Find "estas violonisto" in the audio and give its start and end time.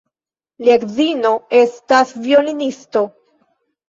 1.57-3.05